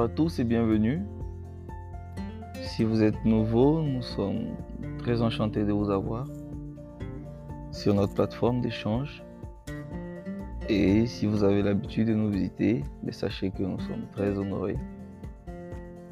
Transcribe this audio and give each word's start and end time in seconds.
À 0.00 0.08
tous 0.08 0.38
et 0.38 0.44
bienvenue. 0.44 1.02
Si 2.62 2.84
vous 2.84 3.02
êtes 3.02 3.22
nouveau, 3.26 3.82
nous 3.82 4.00
sommes 4.00 4.56
très 4.96 5.20
enchantés 5.20 5.62
de 5.66 5.72
vous 5.72 5.90
avoir 5.90 6.26
sur 7.70 7.92
notre 7.92 8.14
plateforme 8.14 8.62
d'échange. 8.62 9.22
Et 10.70 11.04
si 11.04 11.26
vous 11.26 11.44
avez 11.44 11.60
l'habitude 11.60 12.08
de 12.08 12.14
nous 12.14 12.30
visiter, 12.30 12.82
ben, 13.02 13.12
sachez 13.12 13.50
que 13.50 13.62
nous 13.62 13.78
sommes 13.78 14.06
très 14.12 14.38
honorés 14.38 14.78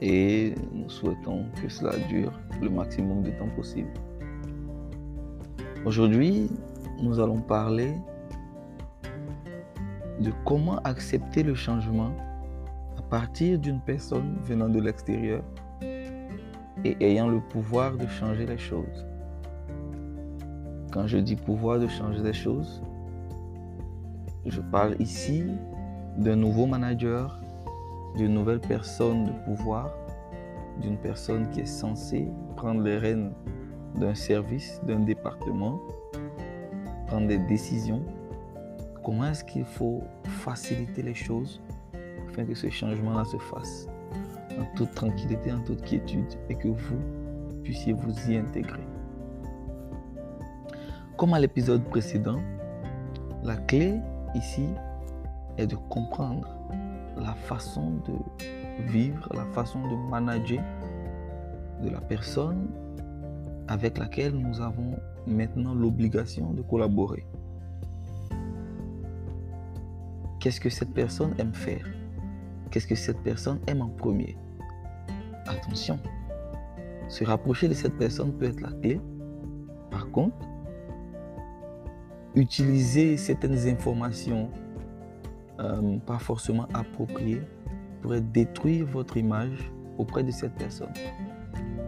et 0.03 0.55
nous 0.71 0.91
souhaitons 0.91 1.47
que 1.63 1.71
cela 1.71 1.97
dure 2.11 2.39
le 2.61 2.69
maximum 2.69 3.23
de 3.23 3.31
temps 3.31 3.49
possible. 3.57 3.89
Aujourd'hui, 5.87 6.51
nous 7.03 7.21
allons 7.21 7.41
parler 7.41 7.95
de 10.21 10.31
comment 10.45 10.77
accepter 10.81 11.43
le 11.43 11.55
changement 11.55 12.13
partir 13.11 13.59
d'une 13.59 13.81
personne 13.81 14.37
venant 14.43 14.69
de 14.69 14.81
l'extérieur 14.81 15.43
et 15.83 16.97
ayant 17.01 17.29
le 17.29 17.41
pouvoir 17.41 17.97
de 17.97 18.07
changer 18.07 18.47
les 18.47 18.59
choses. 18.59 19.07
Quand 20.93 21.07
je 21.07 21.19
dis 21.19 21.37
pouvoir 21.37 21.79
de 21.79 21.89
changer 21.89 22.23
les 22.23 22.33
choses, 22.33 22.83
je 24.47 24.61
parle 24.61 24.95
ici 25.01 25.45
d'un 26.17 26.37
nouveau 26.37 26.67
manager, 26.67 27.41
d'une 28.17 28.35
nouvelle 28.35 28.61
personne 28.61 29.27
de 29.27 29.33
pouvoir, 29.45 29.91
d'une 30.81 30.97
personne 30.97 31.49
qui 31.51 31.61
est 31.61 31.67
censée 31.67 32.29
prendre 32.57 32.83
les 32.83 32.99
rênes 32.99 33.33
d'un 33.97 34.15
service, 34.15 34.81
d'un 34.87 35.01
département, 35.01 35.81
prendre 37.07 37.27
des 37.27 37.39
décisions. 37.39 38.03
Comment 39.03 39.27
est-ce 39.27 39.45
qu'il 39.45 39.65
faut 39.65 40.03
faciliter 40.25 41.03
les 41.03 41.15
choses 41.15 41.61
que 42.45 42.55
ce 42.55 42.69
changement-là 42.71 43.25
se 43.25 43.37
fasse 43.39 43.89
en 44.59 44.65
toute 44.77 44.93
tranquillité, 44.95 45.53
en 45.53 45.61
toute 45.61 45.83
quiétude 45.83 46.35
et 46.49 46.55
que 46.55 46.69
vous 46.69 47.01
puissiez 47.63 47.93
vous 47.93 48.31
y 48.31 48.37
intégrer. 48.37 48.87
Comme 51.17 51.35
à 51.35 51.41
l'épisode 51.41 51.85
précédent, 51.85 52.41
la 53.43 53.57
clé 53.57 53.95
ici 54.35 54.69
est 55.57 55.67
de 55.67 55.77
comprendre 55.77 56.49
la 57.17 57.35
façon 57.35 57.91
de 58.07 58.85
vivre, 58.87 59.29
la 59.35 59.45
façon 59.47 59.81
de 59.83 60.11
manager 60.11 60.63
de 61.83 61.91
la 61.91 62.01
personne 62.01 62.69
avec 63.67 63.99
laquelle 63.99 64.33
nous 64.33 64.61
avons 64.61 64.97
maintenant 65.27 65.75
l'obligation 65.75 66.53
de 66.53 66.63
collaborer. 66.63 67.27
Qu'est-ce 70.41 70.61
que 70.61 70.71
cette 70.71 70.95
personne 70.95 71.35
aime 71.39 71.53
faire? 71.53 71.85
Qu'est-ce 72.71 72.87
que 72.87 72.95
cette 72.95 73.21
personne 73.23 73.61
aime 73.67 73.83
en 73.83 73.89
premier? 73.89 74.37
Attention, 75.47 75.99
se 77.09 77.25
rapprocher 77.25 77.69
de 77.69 77.75
cette 77.75 77.97
personne 77.97 78.33
peut 78.33 78.47
être 78.47 78.61
la 78.61 78.71
clé. 78.73 79.01
Par 79.91 80.11
contre, 80.11 80.37
utiliser 82.35 83.17
certaines 83.17 83.67
informations 83.67 84.51
euh, 85.61 85.99
pas 85.99 86.19
forcément 86.19 86.69
appropriées 86.75 87.41
pourrait 88.03 88.21
détruire 88.21 88.87
votre 88.87 89.17
image 89.17 89.73
auprès 89.97 90.23
de 90.23 90.31
cette 90.31 90.55
personne. 90.55 90.93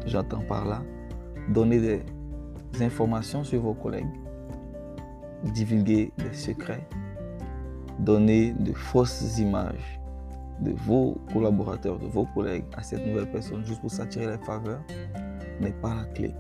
J'entends 0.07 0.43
par 0.43 0.67
là 0.67 0.83
donner 1.51 1.79
des 1.79 2.83
informations 2.83 3.45
sur 3.45 3.61
vos 3.61 3.75
collègues, 3.75 4.07
divulguer 5.45 6.13
des 6.19 6.33
secrets, 6.33 6.89
donner 7.99 8.53
de 8.53 8.73
fausses 8.73 9.39
images 9.39 10.00
de 10.61 10.73
vos 10.73 11.17
collaborateurs, 11.33 11.99
de 11.99 12.07
vos 12.07 12.27
collègues 12.27 12.65
à 12.77 12.83
cette 12.83 13.07
nouvelle 13.07 13.31
personne 13.31 13.65
juste 13.65 13.81
pour 13.81 13.91
s'attirer 13.91 14.27
les 14.27 14.45
faveurs 14.45 14.83
n'est 15.61 15.73
pas 15.73 15.95
la 15.95 16.05
clé. 16.05 16.35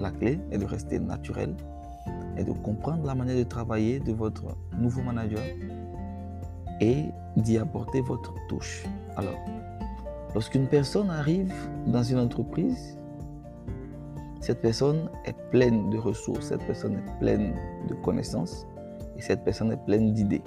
La 0.00 0.10
clé 0.10 0.38
est 0.50 0.58
de 0.58 0.64
rester 0.64 0.98
naturel 0.98 1.54
et 2.36 2.44
de 2.44 2.52
comprendre 2.52 3.04
la 3.06 3.14
manière 3.14 3.36
de 3.36 3.42
travailler 3.42 3.98
de 4.00 4.12
votre 4.12 4.56
nouveau 4.78 5.02
manager 5.02 5.42
et 6.80 7.04
d'y 7.36 7.58
apporter 7.58 8.00
votre 8.02 8.34
touche. 8.48 8.84
Alors, 9.16 9.38
lorsqu'une 10.34 10.66
personne 10.66 11.10
arrive 11.10 11.52
dans 11.86 12.02
une 12.02 12.18
entreprise, 12.18 12.98
cette 14.40 14.60
personne 14.60 15.10
est 15.24 15.36
pleine 15.50 15.90
de 15.90 15.98
ressources, 15.98 16.48
cette 16.48 16.64
personne 16.66 16.96
est 16.96 17.18
pleine 17.18 17.54
de 17.88 17.94
connaissances 17.94 18.66
et 19.16 19.22
cette 19.22 19.42
personne 19.44 19.72
est 19.72 19.84
pleine 19.84 20.12
d'idées. 20.12 20.42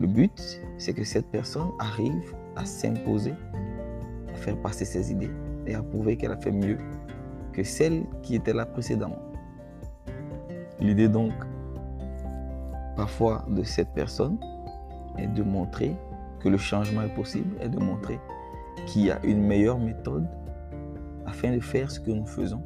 Le 0.00 0.06
but, 0.06 0.62
c'est 0.78 0.94
que 0.94 1.04
cette 1.04 1.26
personne 1.26 1.72
arrive 1.78 2.34
à 2.56 2.64
s'imposer, 2.64 3.34
à 4.32 4.34
faire 4.34 4.56
passer 4.62 4.86
ses 4.86 5.12
idées 5.12 5.30
et 5.66 5.74
à 5.74 5.82
prouver 5.82 6.16
qu'elle 6.16 6.32
a 6.32 6.38
fait 6.38 6.50
mieux 6.50 6.78
que 7.52 7.62
celle 7.62 8.06
qui 8.22 8.34
était 8.34 8.54
là 8.54 8.64
précédemment. 8.64 9.20
L'idée 10.80 11.06
donc, 11.06 11.32
parfois, 12.96 13.44
de 13.50 13.62
cette 13.62 13.92
personne 13.92 14.38
est 15.18 15.26
de 15.26 15.42
montrer 15.42 15.94
que 16.38 16.48
le 16.48 16.56
changement 16.56 17.02
est 17.02 17.14
possible 17.14 17.54
et 17.60 17.68
de 17.68 17.78
montrer 17.78 18.18
qu'il 18.86 19.02
y 19.02 19.10
a 19.10 19.22
une 19.22 19.42
meilleure 19.42 19.78
méthode 19.78 20.26
afin 21.26 21.54
de 21.54 21.60
faire 21.60 21.90
ce 21.90 22.00
que 22.00 22.10
nous 22.10 22.24
faisons 22.24 22.62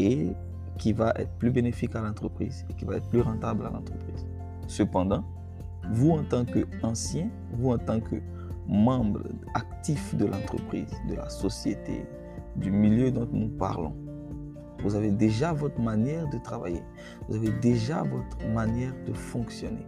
et 0.00 0.32
qui 0.76 0.92
va 0.92 1.12
être 1.14 1.30
plus 1.38 1.52
bénéfique 1.52 1.94
à 1.94 2.00
l'entreprise 2.00 2.66
et 2.68 2.74
qui 2.74 2.84
va 2.84 2.96
être 2.96 3.08
plus 3.08 3.20
rentable 3.20 3.64
à 3.64 3.70
l'entreprise. 3.70 4.26
Cependant, 4.66 5.22
vous 5.90 6.12
en 6.12 6.24
tant 6.24 6.44
qu'ancien, 6.44 7.28
vous 7.52 7.72
en 7.72 7.78
tant 7.78 8.00
que 8.00 8.16
membre 8.68 9.22
actif 9.54 10.14
de 10.14 10.26
l'entreprise, 10.26 10.90
de 11.08 11.14
la 11.14 11.28
société, 11.28 12.06
du 12.56 12.70
milieu 12.70 13.10
dont 13.10 13.28
nous 13.32 13.48
parlons, 13.48 13.94
vous 14.82 14.94
avez 14.94 15.10
déjà 15.10 15.52
votre 15.52 15.80
manière 15.80 16.28
de 16.28 16.38
travailler. 16.38 16.82
Vous 17.28 17.36
avez 17.36 17.50
déjà 17.60 18.02
votre 18.02 18.36
manière 18.52 18.92
de 19.06 19.12
fonctionner. 19.12 19.86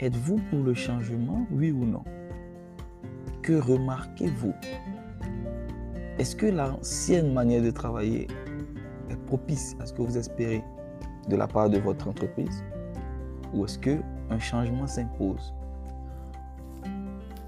Êtes-vous 0.00 0.40
pour 0.50 0.64
le 0.64 0.74
changement, 0.74 1.46
oui 1.52 1.70
ou 1.70 1.84
non? 1.84 2.02
Que 3.40 3.52
remarquez-vous? 3.52 4.52
Est-ce 6.18 6.34
que 6.34 6.46
l'ancienne 6.46 7.32
manière 7.32 7.62
de 7.62 7.70
travailler 7.70 8.26
est 9.10 9.16
propice 9.26 9.76
à 9.80 9.86
ce 9.86 9.92
que 9.92 10.02
vous 10.02 10.18
espérez 10.18 10.64
de 11.28 11.36
la 11.36 11.46
part 11.46 11.70
de 11.70 11.78
votre 11.78 12.08
entreprise? 12.08 12.64
Ou 13.54 13.64
est-ce 13.64 13.78
que 13.78 14.00
un 14.32 14.38
changement 14.38 14.86
s'impose. 14.86 15.54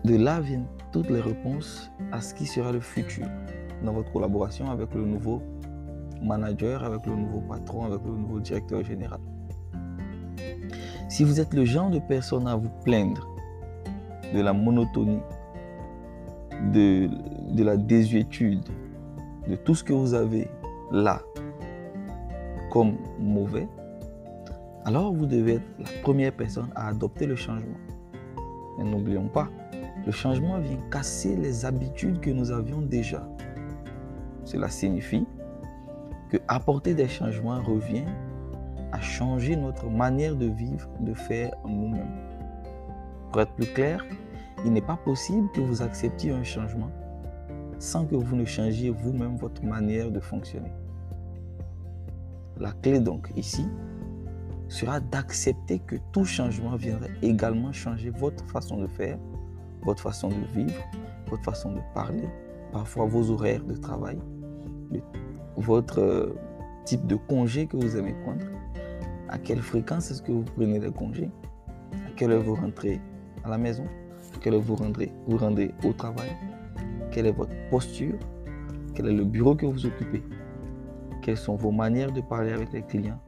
De 0.04 0.16
là 0.16 0.40
viennent 0.40 0.66
toutes 0.92 1.10
les 1.10 1.20
réponses 1.20 1.90
à 2.12 2.20
ce 2.20 2.34
qui 2.34 2.46
sera 2.46 2.72
le 2.72 2.80
futur 2.80 3.26
dans 3.82 3.92
votre 3.92 4.12
collaboration 4.12 4.70
avec 4.70 4.94
le 4.94 5.04
nouveau 5.04 5.42
manager, 6.22 6.84
avec 6.84 7.06
le 7.06 7.16
nouveau 7.16 7.40
patron, 7.40 7.84
avec 7.84 8.00
le 8.04 8.12
nouveau 8.12 8.38
directeur 8.40 8.84
général. 8.84 9.20
Si 11.08 11.24
vous 11.24 11.40
êtes 11.40 11.54
le 11.54 11.64
genre 11.64 11.90
de 11.90 11.98
personne 11.98 12.46
à 12.46 12.56
vous 12.56 12.70
plaindre 12.84 13.26
de 14.34 14.40
la 14.40 14.52
monotonie, 14.52 15.20
de, 16.72 17.08
de 17.52 17.64
la 17.64 17.76
désuétude, 17.76 18.64
de 19.48 19.56
tout 19.56 19.74
ce 19.74 19.84
que 19.84 19.92
vous 19.92 20.14
avez 20.14 20.48
là 20.90 21.20
comme 22.70 22.96
mauvais, 23.18 23.68
alors 24.84 25.12
vous 25.14 25.26
devez 25.26 25.54
être 25.54 25.68
la 25.78 26.02
première 26.02 26.32
personne 26.32 26.68
à 26.74 26.88
adopter 26.88 27.26
le 27.26 27.36
changement. 27.36 27.78
Mais 28.76 28.84
n'oublions 28.84 29.28
pas, 29.28 29.48
le 30.04 30.12
changement 30.12 30.58
vient 30.58 30.78
casser 30.90 31.36
les 31.36 31.64
habitudes 31.64 32.20
que 32.20 32.30
nous 32.30 32.50
avions 32.50 32.82
déjà. 32.82 33.26
Cela 34.44 34.68
signifie 34.68 35.26
que 36.30 36.36
apporter 36.48 36.94
des 36.94 37.08
changements 37.08 37.62
revient 37.62 38.04
à 38.92 39.00
changer 39.00 39.56
notre 39.56 39.86
manière 39.88 40.36
de 40.36 40.46
vivre, 40.46 40.88
de 41.00 41.14
faire 41.14 41.52
nous-mêmes. 41.66 42.20
Pour 43.32 43.40
être 43.40 43.52
plus 43.54 43.72
clair, 43.72 44.04
il 44.64 44.72
n'est 44.72 44.82
pas 44.82 44.96
possible 44.96 45.50
que 45.52 45.60
vous 45.60 45.82
acceptiez 45.82 46.30
un 46.30 46.44
changement 46.44 46.90
sans 47.78 48.06
que 48.06 48.14
vous 48.14 48.36
ne 48.36 48.44
changiez 48.44 48.90
vous-même 48.90 49.36
votre 49.36 49.64
manière 49.64 50.10
de 50.10 50.20
fonctionner. 50.20 50.72
La 52.58 52.72
clé 52.72 53.00
donc 53.00 53.30
ici, 53.36 53.66
sera 54.74 54.98
d'accepter 54.98 55.78
que 55.78 55.96
tout 56.12 56.24
changement 56.24 56.74
viendrait 56.74 57.12
également 57.22 57.72
changer 57.72 58.10
votre 58.10 58.44
façon 58.46 58.76
de 58.78 58.88
faire, 58.88 59.18
votre 59.82 60.02
façon 60.02 60.28
de 60.28 60.44
vivre, 60.52 60.82
votre 61.30 61.44
façon 61.44 61.72
de 61.72 61.80
parler, 61.94 62.28
parfois 62.72 63.06
vos 63.06 63.30
horaires 63.30 63.64
de 63.64 63.74
travail, 63.74 64.18
votre 65.56 66.00
euh, 66.00 66.36
type 66.84 67.06
de 67.06 67.14
congé 67.14 67.66
que 67.66 67.76
vous 67.76 67.96
aimez 67.96 68.14
prendre, 68.24 68.44
à 69.28 69.38
quelle 69.38 69.60
fréquence 69.60 70.10
est-ce 70.10 70.22
que 70.22 70.32
vous 70.32 70.42
prenez 70.42 70.80
les 70.80 70.90
congés, 70.90 71.30
à 71.92 72.10
quelle 72.16 72.32
heure 72.32 72.42
vous 72.42 72.56
rentrez 72.56 73.00
à 73.44 73.50
la 73.50 73.58
maison, 73.58 73.84
à 74.34 74.38
quelle 74.40 74.54
heure 74.54 74.60
vous 74.60 74.74
rendrez, 74.74 75.12
vous 75.28 75.36
rendez 75.36 75.70
au 75.84 75.92
travail, 75.92 76.30
quelle 77.12 77.26
est 77.26 77.32
votre 77.32 77.54
posture, 77.70 78.18
quel 78.94 79.06
est 79.06 79.12
le 79.12 79.24
bureau 79.24 79.54
que 79.54 79.66
vous 79.66 79.86
occupez, 79.86 80.24
quelles 81.22 81.36
sont 81.36 81.54
vos 81.54 81.70
manières 81.70 82.10
de 82.10 82.20
parler 82.20 82.52
avec 82.52 82.72
les 82.72 82.82
clients, 82.82 83.20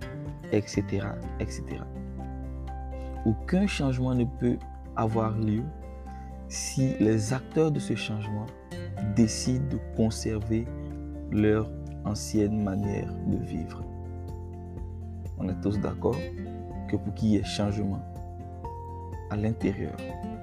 etc., 0.53 1.07
etc. 1.41 1.65
Aucun 3.25 3.67
changement 3.67 4.15
ne 4.15 4.25
peut 4.25 4.59
avoir 4.95 5.37
lieu 5.37 5.63
si 6.49 6.95
les 7.01 7.33
acteurs 7.33 7.71
de 7.71 7.81
ce 7.81 7.95
changement 7.95 8.47
décident 9.15 9.67
de 9.69 9.79
conserver 9.97 10.67
leur 11.31 11.71
ancienne 12.05 12.63
manière 12.63 13.13
de 13.27 13.37
vivre. 13.45 13.83
On 15.39 15.49
est 15.49 15.61
tous 15.61 15.79
d'accord 15.81 16.17
que 16.89 16.97
pour 16.97 17.15
qu'il 17.15 17.31
y 17.31 17.37
ait 17.37 17.45
changement 17.45 18.01
à 19.31 19.37
l'intérieur 19.37 19.97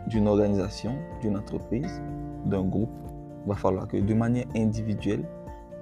d'une 0.08 0.28
organisation, 0.28 0.96
d'une 1.22 1.38
entreprise, 1.38 2.02
d'un 2.46 2.64
groupe, 2.64 2.92
il 3.46 3.50
va 3.50 3.56
falloir 3.56 3.88
que 3.88 3.98
de 3.98 4.14
manière 4.14 4.46
individuelle, 4.56 5.24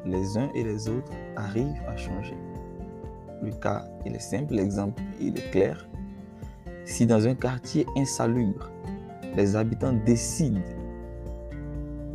les 0.06 0.38
uns 0.38 0.50
et 0.54 0.64
les 0.64 0.88
autres 0.88 1.12
arrivent 1.36 1.82
à 1.88 1.98
changer. 1.98 2.38
Le 3.42 3.52
cas, 3.52 3.86
est 4.06 4.20
simple, 4.20 4.54
l'exemple, 4.54 5.02
est 5.20 5.52
clair. 5.52 5.88
Si 6.86 7.06
dans 7.06 7.28
un 7.28 7.34
quartier 7.34 7.86
insalubre, 7.98 8.70
les 9.36 9.56
habitants 9.56 9.94
décident 10.06 10.60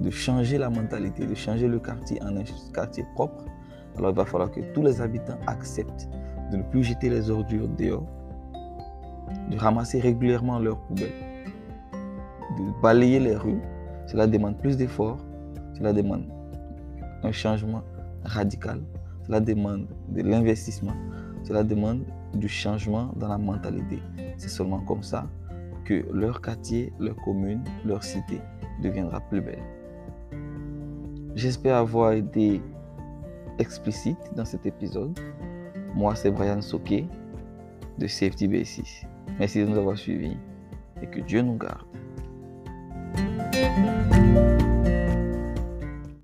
de 0.00 0.11
changer 0.11 0.58
la 0.58 0.70
mentalité, 0.70 1.26
de 1.26 1.34
changer 1.34 1.67
le 1.67 1.78
quartier 1.78 2.23
en 2.23 2.37
un 2.37 2.44
quartier 2.73 3.05
propre, 3.14 3.44
alors 3.96 4.11
il 4.11 4.17
va 4.17 4.25
falloir 4.25 4.50
que 4.50 4.61
tous 4.73 4.82
les 4.82 5.00
habitants 5.00 5.38
acceptent 5.46 6.08
de 6.52 6.58
ne 6.58 6.62
plus 6.62 6.84
jeter 6.84 7.08
les 7.08 7.31
ordures 7.31 7.69
dehors, 7.69 8.06
de 9.50 9.56
ramasser 9.56 9.99
régulièrement 10.00 10.58
leurs 10.58 10.78
poubelles, 10.82 11.11
de 12.58 12.82
balayer 12.82 13.19
les 13.19 13.34
rues. 13.34 13.61
Cela 14.06 14.26
demande 14.26 14.58
plus 14.58 14.76
d'efforts, 14.76 15.19
cela 15.76 15.93
demande 15.93 16.26
un 17.23 17.32
changement 17.32 17.82
radical, 18.25 18.81
cela 19.26 19.40
demande 19.40 19.88
de 20.08 20.23
l'investissement, 20.23 20.94
cela 21.46 21.62
demande 21.62 22.04
du 22.34 22.48
changement 22.48 23.12
dans 23.16 23.28
la 23.28 23.38
mentalité. 23.38 24.00
C'est 24.37 24.48
seulement 24.48 24.81
comme 24.81 25.02
ça 25.02 25.26
que 25.84 26.04
leur 26.12 26.40
quartier, 26.40 26.93
leur 26.98 27.14
commune, 27.16 27.62
leur 27.84 28.02
cité 28.02 28.40
deviendra 28.82 29.20
plus 29.20 29.40
belle. 29.40 29.62
J'espère 31.37 31.76
avoir 31.76 32.12
été 32.12 32.60
explicite 33.58 34.19
dans 34.34 34.44
cet 34.44 34.66
épisode. 34.66 35.19
Moi, 35.94 36.16
c'est 36.16 36.31
Brian 36.31 36.60
Soke 36.60 37.04
de 37.99 38.06
Safety 38.06 38.49
Basis. 38.49 39.02
Merci 39.38 39.60
de 39.60 39.66
nous 39.66 39.78
avoir 39.78 39.96
suivis 39.96 40.37
et 41.00 41.06
que 41.06 41.20
Dieu 41.20 41.42
nous 41.42 41.56
garde. 41.56 41.87